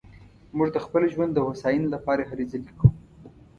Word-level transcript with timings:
موږ 0.57 0.69
د 0.75 0.77
خپل 0.85 1.03
ژوند 1.13 1.31
د 1.33 1.37
هوساينې 1.47 1.87
لپاره 1.95 2.27
هلې 2.29 2.45
ځلې 2.51 2.71
کوو 2.79 2.89